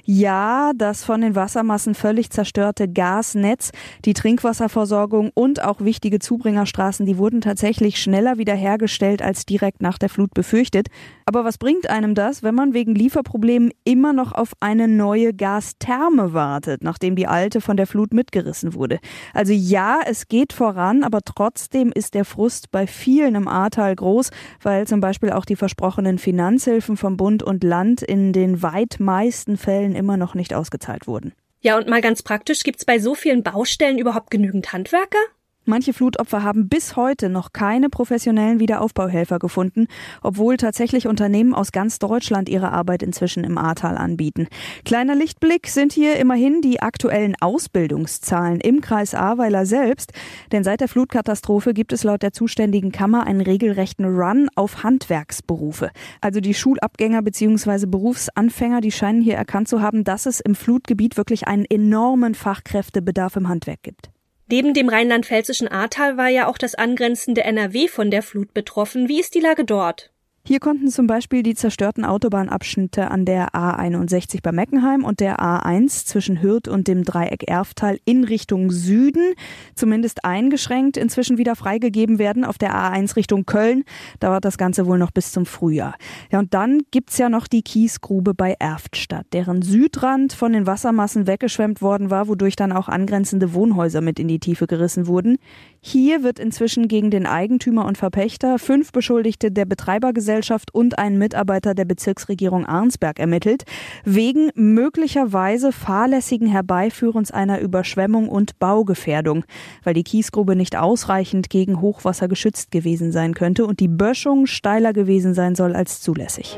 Ja, 0.06 0.72
das 0.76 1.04
von 1.04 1.22
den 1.22 1.36
Wassermassen 1.36 1.96
völlig 1.96 2.30
zerstörte 2.30 2.88
Gasnetz, 2.88 3.72
die 4.06 4.14
Trinkwasserversorgung 4.14 5.32
und 5.34 5.64
auch 5.64 5.82
wichtige 5.82 6.20
Zubringerstraßen, 6.20 7.06
die 7.06 7.18
wurden 7.18 7.42
tatsächlich 7.42 8.02
schneller 8.02 8.38
wiederhergestellt 8.38 9.22
als 9.22 9.46
direkt 9.46 9.82
nach 9.82 9.98
der 9.98 10.10
Flut 10.10 10.34
befürchtet. 10.34 10.88
Aber 11.26 11.46
was 11.46 11.58
bringt 11.58 11.90
einem 11.90 12.16
das, 12.16 12.44
wenn 12.44 12.56
man 12.56 12.74
wegen 12.74 12.96
Lieferproblemen 12.96 13.72
immer 13.84 14.14
noch 14.14 14.32
auf 14.32 14.54
eine 14.60 14.88
neue 14.88 15.34
Gastherme 15.34 16.34
wartet, 16.34 16.84
nachdem 16.84 17.16
die 17.16 17.28
alte 17.28 17.62
von 17.62 17.78
der 17.78 17.88
Flut 17.88 18.14
mitgerissen 18.14 18.74
wurde? 18.74 19.00
Also 19.34 19.54
ja, 19.54 20.00
es 20.06 20.28
geht 20.28 20.54
voran, 20.54 21.04
aber 21.04 21.20
trotzdem 21.24 21.92
ist 21.94 22.14
der 22.14 22.26
Frust 22.26 22.72
bei 22.72 22.88
vielen 22.88 23.36
im 23.36 23.48
Ahrtal 23.48 23.96
groß, 23.96 24.32
weil 24.62 24.88
zum 24.88 25.00
Beispiel 25.00 25.32
auch 25.32 25.46
die 25.46 25.56
versprochenen 25.56 26.18
Finanzhilfen 26.18 26.98
vom 26.98 27.18
Bund 27.18 27.44
und 27.44 27.64
Land 27.64 28.02
in 28.02 28.34
den 28.34 28.62
weit 28.62 29.00
meisten 29.00 29.58
Fällen 29.58 29.73
immer 29.82 30.18
noch 30.18 30.36
nicht 30.36 30.54
ausgezahlt 30.54 31.08
wurden. 31.08 31.34
Ja, 31.62 31.78
und 31.78 31.88
mal 31.88 32.02
ganz 32.02 32.22
praktisch, 32.22 32.64
gibt's 32.64 32.86
bei 32.86 33.00
so 33.00 33.16
vielen 33.16 33.42
Baustellen 33.44 33.98
überhaupt 33.98 34.32
genügend 34.32 34.74
Handwerker? 34.74 35.18
Manche 35.66 35.94
Flutopfer 35.94 36.44
haben 36.44 36.68
bis 36.68 36.98
heute 36.98 37.30
noch 37.30 37.54
keine 37.54 37.90
professionellen 37.90 38.60
Wiederaufbauhelfer 38.60 39.40
gefunden, 39.40 39.88
obwohl 40.22 40.58
tatsächlich 40.58 41.08
Unternehmen 41.08 41.54
aus 41.54 41.72
ganz 41.72 42.00
Deutschland 42.00 42.50
ihre 42.50 42.74
Arbeit 42.74 43.02
inzwischen 43.02 43.46
im 43.46 43.58
Ahrtal 43.58 43.98
anbieten. 43.98 44.50
Kleiner 44.84 45.16
Lichtblick 45.16 45.68
sind 45.68 45.94
hier 45.94 46.18
immerhin 46.18 46.60
die 46.62 46.82
aktuellen 46.82 47.36
Ausbildungszahlen 47.40 48.60
im 48.60 48.82
Kreis 48.82 49.16
Ahrweiler 49.16 49.66
selbst, 49.66 50.12
denn 50.52 50.66
seit 50.66 50.82
der 50.82 50.90
Flutkatastrophe 50.90 51.74
gibt 51.74 51.94
es 51.94 52.04
laut 52.04 52.24
der 52.24 52.34
zuständigen 52.34 52.92
Kammer 52.92 53.26
einen 53.26 53.42
regelrechten 53.42 54.06
Run 54.06 54.50
auf 54.56 54.84
Handwerksberufe. 54.84 55.92
Also 56.20 56.42
die 56.42 56.54
Schulabgänger 56.54 57.22
bzw. 57.22 57.86
Berufsanfänger, 57.86 58.82
die 58.82 58.92
scheinen 58.92 59.22
hier 59.22 59.36
erkannt 59.36 59.70
zu 59.70 59.82
haben, 59.82 60.04
dass 60.04 60.26
es 60.26 60.42
im 60.42 60.56
Flutgebiet 60.56 61.16
wirklich 61.16 61.48
einen 61.48 61.64
enormen 61.64 62.36
Fachkräftebedarf 62.36 63.38
im 63.38 63.48
Handwerk 63.48 63.82
gibt. 63.82 64.13
Neben 64.48 64.74
dem 64.74 64.90
rheinland-pfälzischen 64.90 65.68
Ahrtal 65.68 66.18
war 66.18 66.30
ja 66.30 66.48
auch 66.48 66.58
das 66.58 66.76
angrenzende 66.76 67.44
NRW 67.44 67.88
von 67.88 68.12
der 68.12 68.24
Flut 68.24 68.54
betroffen. 68.54 69.10
Wie 69.10 69.20
ist 69.20 69.36
die 69.36 69.40
Lage 69.40 69.66
dort? 69.66 70.13
Hier 70.46 70.60
konnten 70.60 70.90
zum 70.90 71.08
Beispiel 71.08 71.42
die 71.42 71.56
zerstörten 71.56 72.04
Autobahnabschnitte 72.04 73.10
an 73.10 73.24
der 73.24 73.52
A61 73.56 74.42
bei 74.44 74.52
Meckenheim 74.52 75.06
und 75.06 75.22
der 75.22 75.40
A1 75.40 76.06
zwischen 76.06 76.42
Hürth 76.42 76.68
und 76.68 76.90
dem 76.90 77.06
Dreieck 77.06 77.44
Erftal 77.48 77.98
in 78.04 78.26
Richtung 78.26 78.70
Süden 78.70 79.36
zumindest 79.74 80.26
eingeschränkt 80.26 80.98
inzwischen 80.98 81.38
wieder 81.38 81.56
freigegeben 81.56 82.20
werden. 82.20 82.44
Auf 82.44 82.58
der 82.58 82.76
A1 82.76 83.16
Richtung 83.16 83.46
Köln 83.46 83.86
dauert 84.20 84.44
das 84.44 84.58
Ganze 84.58 84.86
wohl 84.86 84.98
noch 84.98 85.12
bis 85.12 85.32
zum 85.32 85.46
Frühjahr. 85.46 85.96
Ja, 86.30 86.40
und 86.40 86.54
dann 86.54 86.82
gibt's 86.92 87.18
ja 87.18 87.30
noch 87.30 87.48
die 87.48 87.62
Kiesgrube 87.62 88.34
bei 88.34 88.58
Erftstadt, 88.60 89.28
deren 89.32 89.62
Südrand 89.62 90.34
von 90.34 90.52
den 90.52 90.68
Wassermassen 90.68 91.26
weggeschwemmt 91.26 91.82
worden 91.82 92.10
war, 92.10 92.28
wodurch 92.28 92.58
dann 92.58 92.74
auch 92.74 92.90
angrenzende 92.90 93.54
Wohnhäuser 93.54 94.02
mit 94.02 94.20
in 94.20 94.28
die 94.28 94.40
Tiefe 94.40 94.68
gerissen 94.68 95.08
wurden. 95.08 95.38
Hier 95.80 96.22
wird 96.22 96.38
inzwischen 96.38 96.90
gegen 96.90 97.12
den 97.12 97.28
Eigentümer 97.28 97.86
und 97.86 97.98
Verpächter, 97.98 98.60
fünf 98.60 98.92
Beschuldigte 98.92 99.50
der 99.50 99.64
Betreibergesellschaft 99.64 100.33
Fluggesellschaft 100.34 100.74
und 100.74 100.98
ein 100.98 101.18
Mitarbeiter 101.18 101.76
der 101.76 101.86
Bezirksregierung 101.86 102.66
Arnsberg 102.66 103.20
ermittelt, 103.20 103.64
wegen 104.04 104.50
möglicherweise 104.56 105.72
fahrlässigen 105.72 106.48
Herbeiführens 106.48 107.32
einer 107.32 107.60
Überschwemmung 107.60 108.30
und 108.30 108.58
Baugefährdung, 108.60 109.46
weil 109.84 109.94
die 109.94 110.04
Kiesgrube 110.04 110.56
nicht 110.56 110.76
ausreichend 110.76 111.50
gegen 111.50 111.82
Hochwasser 111.82 112.28
geschützt 112.28 112.72
gewesen 112.72 113.12
sein 113.12 113.34
könnte 113.34 113.66
und 113.66 113.80
die 113.80 113.88
Böschung 113.88 114.48
steiler 114.48 114.94
gewesen 114.94 115.34
sein 115.34 115.56
soll 115.56 115.76
als 115.76 116.02
zulässig. 116.02 116.58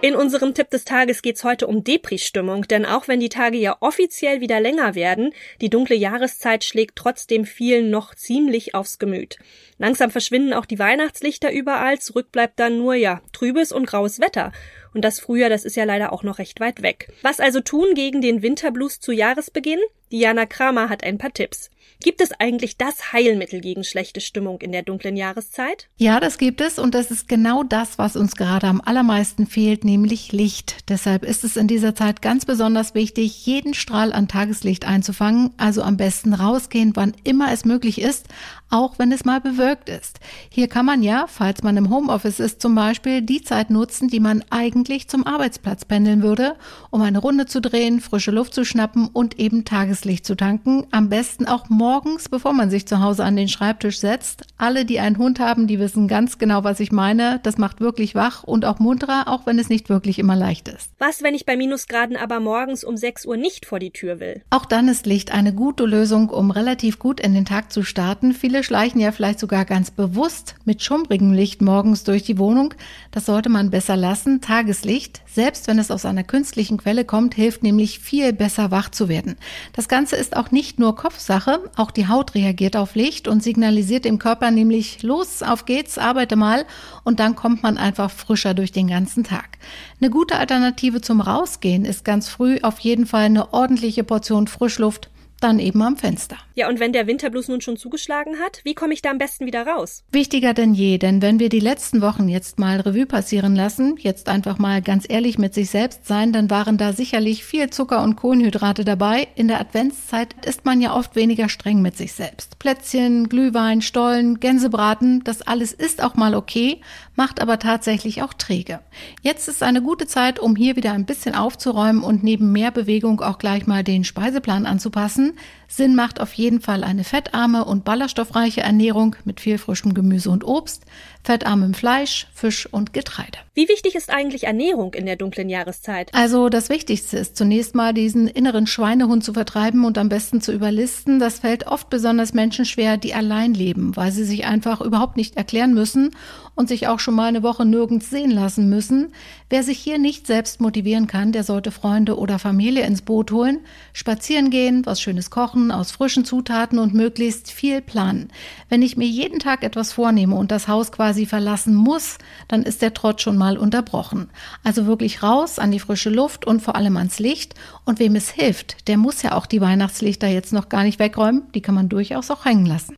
In 0.00 0.14
unserem 0.14 0.54
Tipp 0.54 0.70
des 0.70 0.84
Tages 0.84 1.22
geht's 1.22 1.42
heute 1.42 1.66
um 1.66 1.82
Depri-Stimmung, 1.82 2.68
denn 2.68 2.86
auch 2.86 3.08
wenn 3.08 3.18
die 3.18 3.28
Tage 3.28 3.58
ja 3.58 3.76
offiziell 3.80 4.40
wieder 4.40 4.60
länger 4.60 4.94
werden, 4.94 5.34
die 5.60 5.70
dunkle 5.70 5.96
Jahreszeit 5.96 6.62
schlägt 6.62 6.94
trotzdem 6.94 7.44
vielen 7.44 7.90
noch 7.90 8.14
ziemlich 8.14 8.76
aufs 8.76 9.00
Gemüt. 9.00 9.38
Langsam 9.76 10.12
verschwinden 10.12 10.52
auch 10.52 10.66
die 10.66 10.78
Weihnachtslichter 10.78 11.50
überall, 11.50 11.98
zurück 11.98 12.30
bleibt 12.30 12.60
dann 12.60 12.78
nur 12.78 12.94
ja 12.94 13.22
trübes 13.32 13.72
und 13.72 13.86
graues 13.86 14.20
Wetter. 14.20 14.52
Und 14.94 15.04
das 15.04 15.18
Frühjahr, 15.18 15.50
das 15.50 15.64
ist 15.64 15.74
ja 15.74 15.82
leider 15.82 16.12
auch 16.12 16.22
noch 16.22 16.38
recht 16.38 16.60
weit 16.60 16.80
weg. 16.80 17.12
Was 17.22 17.40
also 17.40 17.60
tun 17.60 17.94
gegen 17.94 18.20
den 18.20 18.40
Winterblues 18.40 19.00
zu 19.00 19.10
Jahresbeginn? 19.10 19.80
Diana 20.10 20.46
Kramer 20.46 20.88
hat 20.88 21.04
ein 21.04 21.18
paar 21.18 21.32
Tipps. 21.32 21.70
Gibt 22.00 22.20
es 22.20 22.30
eigentlich 22.38 22.76
das 22.76 23.12
Heilmittel 23.12 23.60
gegen 23.60 23.82
schlechte 23.82 24.20
Stimmung 24.20 24.60
in 24.60 24.70
der 24.70 24.84
dunklen 24.84 25.16
Jahreszeit? 25.16 25.88
Ja, 25.96 26.20
das 26.20 26.38
gibt 26.38 26.60
es 26.60 26.78
und 26.78 26.94
das 26.94 27.10
ist 27.10 27.28
genau 27.28 27.64
das, 27.64 27.98
was 27.98 28.14
uns 28.14 28.36
gerade 28.36 28.68
am 28.68 28.80
allermeisten 28.80 29.48
fehlt, 29.48 29.84
nämlich 29.84 30.30
Licht. 30.30 30.88
Deshalb 30.88 31.24
ist 31.24 31.42
es 31.42 31.56
in 31.56 31.66
dieser 31.66 31.96
Zeit 31.96 32.22
ganz 32.22 32.44
besonders 32.44 32.94
wichtig, 32.94 33.44
jeden 33.46 33.74
Strahl 33.74 34.12
an 34.12 34.28
Tageslicht 34.28 34.86
einzufangen, 34.86 35.50
also 35.56 35.82
am 35.82 35.96
besten 35.96 36.34
rausgehen, 36.34 36.94
wann 36.94 37.14
immer 37.24 37.52
es 37.52 37.64
möglich 37.64 38.00
ist, 38.00 38.26
auch 38.70 39.00
wenn 39.00 39.10
es 39.10 39.24
mal 39.24 39.40
bewölkt 39.40 39.88
ist. 39.88 40.20
Hier 40.50 40.68
kann 40.68 40.86
man 40.86 41.02
ja, 41.02 41.26
falls 41.26 41.64
man 41.64 41.76
im 41.76 41.90
Homeoffice 41.90 42.38
ist 42.38 42.62
zum 42.62 42.76
Beispiel, 42.76 43.22
die 43.22 43.42
Zeit 43.42 43.70
nutzen, 43.70 44.06
die 44.06 44.20
man 44.20 44.44
eigentlich 44.50 45.08
zum 45.08 45.26
Arbeitsplatz 45.26 45.84
pendeln 45.84 46.22
würde, 46.22 46.54
um 46.90 47.02
eine 47.02 47.18
Runde 47.18 47.46
zu 47.46 47.60
drehen, 47.60 48.00
frische 48.00 48.30
Luft 48.30 48.54
zu 48.54 48.64
schnappen 48.64 49.08
und 49.08 49.40
eben 49.40 49.64
Tageslicht 49.64 49.97
zu 50.00 50.34
tanken. 50.34 50.86
Am 50.90 51.08
besten 51.08 51.46
auch 51.46 51.68
morgens, 51.70 52.28
bevor 52.28 52.52
man 52.52 52.68
sich 52.68 52.86
zu 52.86 53.00
Hause 53.00 53.24
an 53.24 53.36
den 53.36 53.48
Schreibtisch 53.48 54.00
setzt. 54.00 54.42
Alle, 54.58 54.84
die 54.84 55.00
einen 55.00 55.16
Hund 55.16 55.40
haben, 55.40 55.66
die 55.66 55.78
wissen 55.78 56.08
ganz 56.08 56.38
genau, 56.38 56.64
was 56.64 56.80
ich 56.80 56.92
meine. 56.92 57.40
Das 57.42 57.56
macht 57.56 57.80
wirklich 57.80 58.14
wach 58.14 58.42
und 58.42 58.64
auch 58.64 58.80
munterer, 58.80 59.28
auch 59.28 59.46
wenn 59.46 59.58
es 59.58 59.68
nicht 59.68 59.88
wirklich 59.88 60.18
immer 60.18 60.36
leicht 60.36 60.68
ist. 60.68 60.90
Was, 60.98 61.22
wenn 61.22 61.34
ich 61.34 61.46
bei 61.46 61.56
Minusgraden 61.56 62.16
aber 62.16 62.40
morgens 62.40 62.84
um 62.84 62.96
6 62.96 63.24
Uhr 63.24 63.36
nicht 63.36 63.66
vor 63.66 63.78
die 63.78 63.92
Tür 63.92 64.20
will? 64.20 64.42
Auch 64.50 64.66
dann 64.66 64.88
ist 64.88 65.06
Licht 65.06 65.32
eine 65.32 65.54
gute 65.54 65.84
Lösung, 65.84 66.28
um 66.28 66.50
relativ 66.50 66.98
gut 66.98 67.20
in 67.20 67.34
den 67.34 67.44
Tag 67.44 67.72
zu 67.72 67.82
starten. 67.82 68.34
Viele 68.34 68.58
Viele 68.58 68.64
schleichen 68.64 69.00
ja 69.00 69.12
vielleicht 69.12 69.38
sogar 69.38 69.64
ganz 69.64 69.92
bewusst 69.92 70.56
mit 70.64 70.82
schummrigem 70.82 71.32
Licht 71.32 71.62
morgens 71.62 72.02
durch 72.02 72.24
die 72.24 72.38
Wohnung. 72.38 72.74
Das 73.12 73.26
sollte 73.26 73.50
man 73.50 73.70
besser 73.70 73.94
lassen. 73.94 74.40
Tageslicht, 74.40 75.20
selbst 75.26 75.68
wenn 75.68 75.78
es 75.78 75.92
aus 75.92 76.04
einer 76.04 76.24
künstlichen 76.24 76.78
Quelle 76.78 77.04
kommt, 77.04 77.34
hilft 77.34 77.62
nämlich 77.62 78.00
viel 78.00 78.32
besser 78.32 78.72
wach 78.72 78.88
zu 78.88 79.08
werden. 79.08 79.36
Das 79.74 79.87
Ganze 79.88 80.16
ist 80.16 80.36
auch 80.36 80.50
nicht 80.50 80.78
nur 80.78 80.94
Kopfsache, 80.94 81.70
auch 81.76 81.90
die 81.90 82.08
Haut 82.08 82.34
reagiert 82.34 82.76
auf 82.76 82.94
Licht 82.94 83.28
und 83.28 83.42
signalisiert 83.42 84.04
dem 84.04 84.18
Körper 84.18 84.50
nämlich, 84.50 85.02
los, 85.02 85.42
auf 85.42 85.64
geht's, 85.64 85.98
arbeite 85.98 86.36
mal 86.36 86.64
und 87.04 87.20
dann 87.20 87.34
kommt 87.34 87.62
man 87.62 87.78
einfach 87.78 88.10
frischer 88.10 88.54
durch 88.54 88.72
den 88.72 88.88
ganzen 88.88 89.24
Tag. 89.24 89.58
Eine 90.00 90.10
gute 90.10 90.36
Alternative 90.36 91.00
zum 91.00 91.20
Rausgehen 91.20 91.84
ist 91.84 92.04
ganz 92.04 92.28
früh 92.28 92.58
auf 92.62 92.78
jeden 92.80 93.06
Fall 93.06 93.24
eine 93.24 93.52
ordentliche 93.52 94.04
Portion 94.04 94.46
Frischluft 94.46 95.10
dann 95.40 95.58
eben 95.58 95.82
am 95.82 95.96
Fenster. 95.96 96.36
Ja, 96.54 96.68
und 96.68 96.80
wenn 96.80 96.92
der 96.92 97.06
Winterblues 97.06 97.48
nun 97.48 97.60
schon 97.60 97.76
zugeschlagen 97.76 98.40
hat, 98.40 98.60
wie 98.64 98.74
komme 98.74 98.92
ich 98.92 99.02
da 99.02 99.10
am 99.10 99.18
besten 99.18 99.46
wieder 99.46 99.66
raus? 99.66 100.02
Wichtiger 100.10 100.54
denn 100.54 100.74
je, 100.74 100.98
denn 100.98 101.22
wenn 101.22 101.38
wir 101.38 101.48
die 101.48 101.60
letzten 101.60 102.00
Wochen 102.00 102.28
jetzt 102.28 102.58
mal 102.58 102.80
Revue 102.80 103.06
passieren 103.06 103.54
lassen, 103.54 103.96
jetzt 103.98 104.28
einfach 104.28 104.58
mal 104.58 104.82
ganz 104.82 105.06
ehrlich 105.08 105.38
mit 105.38 105.54
sich 105.54 105.70
selbst 105.70 106.06
sein, 106.06 106.32
dann 106.32 106.50
waren 106.50 106.78
da 106.78 106.92
sicherlich 106.92 107.44
viel 107.44 107.70
Zucker 107.70 108.02
und 108.02 108.16
Kohlenhydrate 108.16 108.84
dabei. 108.84 109.28
In 109.36 109.48
der 109.48 109.60
Adventszeit 109.60 110.34
ist 110.44 110.64
man 110.64 110.80
ja 110.80 110.94
oft 110.96 111.14
weniger 111.14 111.48
streng 111.48 111.80
mit 111.82 111.96
sich 111.96 112.12
selbst. 112.12 112.58
Plätzchen, 112.58 113.28
Glühwein, 113.28 113.82
Stollen, 113.82 114.40
Gänsebraten, 114.40 115.22
das 115.24 115.42
alles 115.42 115.72
ist 115.72 116.02
auch 116.02 116.16
mal 116.16 116.34
okay, 116.34 116.80
macht 117.14 117.40
aber 117.40 117.58
tatsächlich 117.58 118.22
auch 118.22 118.32
träge. 118.32 118.80
Jetzt 119.22 119.48
ist 119.48 119.62
eine 119.62 119.82
gute 119.82 120.06
Zeit, 120.06 120.38
um 120.38 120.56
hier 120.56 120.76
wieder 120.76 120.92
ein 120.92 121.06
bisschen 121.06 121.34
aufzuräumen 121.34 122.02
und 122.02 122.22
neben 122.22 122.52
mehr 122.52 122.70
Bewegung 122.70 123.20
auch 123.20 123.38
gleich 123.38 123.66
mal 123.66 123.84
den 123.84 124.04
Speiseplan 124.04 124.66
anzupassen. 124.66 125.27
Sinn 125.66 125.94
macht 125.94 126.20
auf 126.20 126.32
jeden 126.34 126.60
Fall 126.60 126.84
eine 126.84 127.04
fettarme 127.04 127.64
und 127.64 127.84
ballaststoffreiche 127.84 128.62
Ernährung 128.62 129.16
mit 129.24 129.40
viel 129.40 129.58
frischem 129.58 129.94
Gemüse 129.94 130.30
und 130.30 130.44
Obst, 130.44 130.84
fettarmem 131.22 131.74
Fleisch, 131.74 132.26
Fisch 132.32 132.66
und 132.66 132.92
Getreide. 132.92 133.38
Wie 133.54 133.68
wichtig 133.68 133.96
ist 133.96 134.08
eigentlich 134.08 134.44
Ernährung 134.44 134.94
in 134.94 135.04
der 135.04 135.16
dunklen 135.16 135.48
Jahreszeit? 135.48 136.10
Also 136.14 136.48
das 136.48 136.68
Wichtigste 136.70 137.18
ist 137.18 137.36
zunächst 137.36 137.74
mal 137.74 137.92
diesen 137.92 138.28
inneren 138.28 138.66
Schweinehund 138.66 139.24
zu 139.24 139.34
vertreiben 139.34 139.84
und 139.84 139.98
am 139.98 140.08
besten 140.08 140.40
zu 140.40 140.52
überlisten. 140.52 141.18
Das 141.18 141.40
fällt 141.40 141.66
oft 141.66 141.90
besonders 141.90 142.32
Menschen 142.32 142.64
schwer, 142.64 142.96
die 142.96 143.14
allein 143.14 143.54
leben, 143.54 143.96
weil 143.96 144.12
sie 144.12 144.24
sich 144.24 144.46
einfach 144.46 144.80
überhaupt 144.80 145.16
nicht 145.16 145.36
erklären 145.36 145.74
müssen 145.74 146.12
und 146.54 146.68
sich 146.68 146.88
auch 146.88 146.98
schon 147.00 147.14
mal 147.14 147.26
eine 147.26 147.42
Woche 147.42 147.66
nirgends 147.66 148.10
sehen 148.10 148.30
lassen 148.30 148.68
müssen. 148.68 149.12
Wer 149.50 149.62
sich 149.62 149.78
hier 149.78 149.98
nicht 149.98 150.26
selbst 150.26 150.60
motivieren 150.60 151.06
kann, 151.06 151.32
der 151.32 151.44
sollte 151.44 151.70
Freunde 151.70 152.16
oder 152.16 152.38
Familie 152.38 152.86
ins 152.86 153.02
Boot 153.02 153.32
holen, 153.32 153.60
spazieren 153.92 154.50
gehen, 154.50 154.86
was 154.86 155.00
Schönes 155.00 155.30
kochen, 155.30 155.70
aus 155.70 155.90
frischen 155.90 156.24
Zutaten 156.24 156.78
und 156.78 156.94
möglichst 156.94 157.50
viel 157.50 157.80
planen. 157.80 158.28
Wenn 158.68 158.82
ich 158.82 158.96
mir 158.96 159.06
jeden 159.06 159.40
Tag 159.40 159.62
etwas 159.62 159.92
vornehme 159.92 160.36
und 160.36 160.50
das 160.50 160.68
Haus 160.68 160.92
quasi 160.92 161.07
verlassen 161.26 161.74
muss, 161.74 162.18
dann 162.48 162.62
ist 162.62 162.82
der 162.82 162.94
Trott 162.94 163.20
schon 163.20 163.36
mal 163.36 163.58
unterbrochen. 163.58 164.30
Also 164.64 164.86
wirklich 164.86 165.22
raus 165.22 165.58
an 165.58 165.70
die 165.70 165.80
frische 165.80 166.10
Luft 166.10 166.46
und 166.46 166.60
vor 166.60 166.76
allem 166.76 166.96
ans 166.96 167.18
Licht. 167.18 167.54
Und 167.84 167.98
wem 167.98 168.16
es 168.16 168.30
hilft, 168.30 168.88
der 168.88 168.96
muss 168.96 169.22
ja 169.22 169.32
auch 169.32 169.46
die 169.46 169.60
Weihnachtslichter 169.60 170.28
jetzt 170.28 170.52
noch 170.52 170.68
gar 170.68 170.84
nicht 170.84 170.98
wegräumen. 170.98 171.50
Die 171.54 171.62
kann 171.62 171.74
man 171.74 171.88
durchaus 171.88 172.30
auch 172.30 172.44
hängen 172.44 172.66
lassen. 172.66 172.96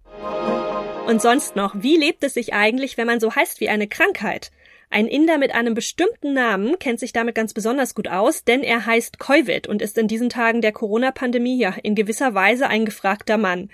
Und 1.06 1.20
sonst 1.20 1.56
noch, 1.56 1.74
wie 1.76 1.96
lebt 1.96 2.22
es 2.22 2.34
sich 2.34 2.54
eigentlich, 2.54 2.96
wenn 2.96 3.06
man 3.06 3.20
so 3.20 3.34
heißt 3.34 3.60
wie 3.60 3.68
eine 3.68 3.88
Krankheit? 3.88 4.50
Ein 4.92 5.06
Inder 5.06 5.38
mit 5.38 5.54
einem 5.54 5.74
bestimmten 5.74 6.34
Namen 6.34 6.78
kennt 6.80 6.98
sich 6.98 7.12
damit 7.12 7.36
ganz 7.36 7.54
besonders 7.54 7.94
gut 7.94 8.08
aus, 8.08 8.42
denn 8.42 8.64
er 8.64 8.86
heißt 8.86 9.20
Koivid 9.20 9.68
und 9.68 9.82
ist 9.82 9.96
in 9.96 10.08
diesen 10.08 10.30
Tagen 10.30 10.62
der 10.62 10.72
Corona-Pandemie 10.72 11.58
ja 11.58 11.74
in 11.82 11.94
gewisser 11.94 12.34
Weise 12.34 12.66
ein 12.66 12.84
gefragter 12.84 13.38
Mann. 13.38 13.70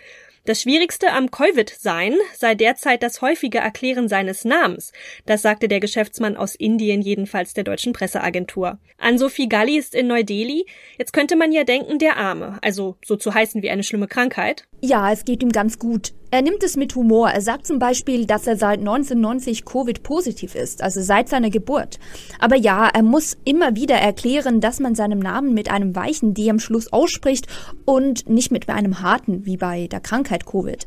Das 0.46 0.62
Schwierigste 0.62 1.12
am 1.12 1.32
Covid-Sein 1.32 2.14
sei 2.36 2.54
derzeit 2.54 3.02
das 3.02 3.20
häufige 3.20 3.58
Erklären 3.58 4.06
seines 4.06 4.44
Namens. 4.44 4.92
Das 5.24 5.42
sagte 5.42 5.66
der 5.66 5.80
Geschäftsmann 5.80 6.36
aus 6.36 6.54
Indien 6.54 7.02
jedenfalls 7.02 7.52
der 7.52 7.64
deutschen 7.64 7.92
Presseagentur. 7.92 8.78
An 8.96 9.18
Sophie 9.18 9.48
Galli 9.48 9.76
ist 9.76 9.92
in 9.92 10.06
Neu-Delhi. 10.06 10.64
Jetzt 10.98 11.12
könnte 11.12 11.34
man 11.34 11.50
ja 11.50 11.64
denken, 11.64 11.98
der 11.98 12.16
Arme, 12.16 12.60
also 12.62 12.96
so 13.04 13.16
zu 13.16 13.34
heißen 13.34 13.60
wie 13.62 13.70
eine 13.70 13.82
schlimme 13.82 14.06
Krankheit. 14.06 14.68
Ja, 14.82 15.10
es 15.10 15.24
geht 15.24 15.42
ihm 15.42 15.52
ganz 15.52 15.78
gut. 15.78 16.12
Er 16.30 16.42
nimmt 16.42 16.62
es 16.62 16.76
mit 16.76 16.94
Humor. 16.94 17.30
Er 17.30 17.40
sagt 17.40 17.66
zum 17.66 17.78
Beispiel, 17.78 18.26
dass 18.26 18.46
er 18.46 18.56
seit 18.56 18.80
1990 18.80 19.64
Covid-positiv 19.64 20.54
ist, 20.54 20.82
also 20.82 21.00
seit 21.00 21.28
seiner 21.28 21.50
Geburt. 21.50 21.98
Aber 22.40 22.56
ja, 22.56 22.88
er 22.92 23.02
muss 23.02 23.38
immer 23.44 23.74
wieder 23.74 23.94
erklären, 23.94 24.60
dass 24.60 24.80
man 24.80 24.94
seinen 24.94 25.18
Namen 25.18 25.54
mit 25.54 25.70
einem 25.70 25.96
weichen 25.96 26.34
D 26.34 26.50
am 26.50 26.58
Schluss 26.58 26.92
ausspricht 26.92 27.46
und 27.86 28.28
nicht 28.28 28.50
mit 28.50 28.68
einem 28.68 29.00
harten, 29.00 29.46
wie 29.46 29.56
bei 29.56 29.86
der 29.86 30.00
Krankheit 30.00 30.44
Covid. 30.44 30.86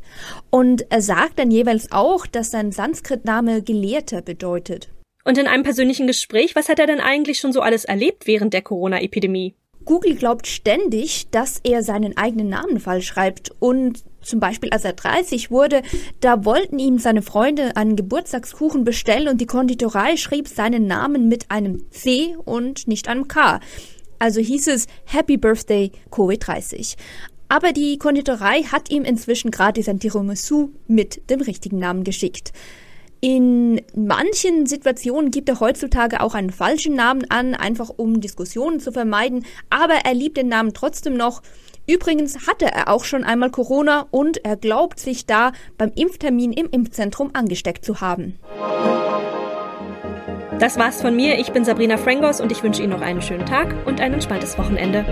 Und 0.52 0.86
er 0.92 1.02
sagt 1.02 1.40
dann 1.40 1.50
jeweils 1.50 1.92
auch, 1.92 2.28
dass 2.28 2.52
sein 2.52 2.72
Sanskrit-Name 2.72 3.64
Gelehrter 3.64 4.22
bedeutet. 4.22 4.90
Und 5.24 5.38
in 5.38 5.48
einem 5.48 5.64
persönlichen 5.64 6.06
Gespräch, 6.06 6.56
was 6.56 6.70
hat 6.70 6.80
er 6.80 6.88
denn 6.88 7.00
eigentlich 7.00 7.40
schon 7.40 7.54
so 7.54 7.62
alles 7.62 7.86
erlebt 7.86 8.28
während 8.28 8.54
der 8.54 8.62
Corona-Epidemie? 8.62 9.56
Google 9.90 10.14
glaubt 10.14 10.46
ständig, 10.46 11.32
dass 11.32 11.60
er 11.64 11.82
seinen 11.82 12.16
eigenen 12.16 12.48
Namen 12.48 12.80
falsch 12.80 13.08
schreibt 13.08 13.52
und 13.58 14.04
zum 14.22 14.40
Beispiel 14.40 14.70
als 14.70 14.86
er 14.86 14.94
30 14.94 15.50
wurde, 15.50 15.82
da 16.20 16.46
wollten 16.46 16.78
ihm 16.78 17.00
seine 17.00 17.24
Freunde 17.24 17.76
einen 17.76 17.96
Geburtstagskuchen 17.96 18.84
bestellen 18.84 19.28
und 19.28 19.42
die 19.42 19.48
Konditorei 19.48 20.16
schrieb 20.16 20.48
seinen 20.48 20.86
Namen 20.86 21.28
mit 21.28 21.50
einem 21.50 21.90
C 21.90 22.36
und 22.46 22.88
nicht 22.88 23.08
einem 23.08 23.28
K. 23.28 23.62
Also 24.20 24.42
hieß 24.42 24.68
es 24.68 24.86
Happy 25.06 25.38
Birthday 25.38 25.92
Covid-30. 26.12 26.96
Aber 27.48 27.72
die 27.72 27.98
Konditorei 27.98 28.62
hat 28.62 28.92
ihm 28.92 29.04
inzwischen 29.04 29.50
gratis 29.50 29.90
ein 29.90 30.00
Tiramisu 30.00 30.70
mit 30.88 31.28
dem 31.32 31.42
richtigen 31.42 31.80
Namen 31.80 32.04
geschickt. 32.04 32.54
In 33.94 34.08
manchen 34.08 34.66
Situationen 34.66 35.32
gibt 35.32 35.50
er 35.50 35.60
heutzutage 35.60 36.22
auch 36.22 36.36
einen 36.36 36.50
falschen 36.50 36.96
Namen 36.96 37.26
an, 37.30 37.56
einfach 37.56 37.90
um 37.96 38.22
Diskussionen 38.22 38.80
zu 38.80 38.92
vermeiden, 38.92 39.46
aber 39.70 39.96
er 40.06 40.14
liebt 40.14 40.38
den 40.38 40.48
Namen 40.48 40.74
trotzdem 40.74 41.16
noch. 41.16 41.42
Übrigens 41.88 42.48
hatte 42.48 42.66
er 42.66 42.90
auch 42.90 43.04
schon 43.04 43.24
einmal 43.24 43.50
Corona 43.50 44.08
und 44.12 44.46
er 44.46 44.58
glaubt 44.58 45.00
sich 45.00 45.26
da 45.26 45.54
beim 45.78 45.92
Impftermin 45.96 46.54
im 46.54 46.70
Impfzentrum 46.70 47.32
angesteckt 47.34 47.84
zu 47.84 48.00
haben. 48.02 48.38
Das 50.60 50.78
war's 50.78 51.02
von 51.02 51.16
mir. 51.16 51.40
Ich 51.40 51.52
bin 51.52 51.64
Sabrina 51.64 51.98
Frangos 51.98 52.42
und 52.42 52.52
ich 52.52 52.62
wünsche 52.62 52.84
Ihnen 52.84 52.92
noch 52.92 53.02
einen 53.02 53.22
schönen 53.22 53.46
Tag 53.46 53.74
und 53.88 54.02
ein 54.02 54.14
entspanntes 54.14 54.58
Wochenende. 54.58 55.06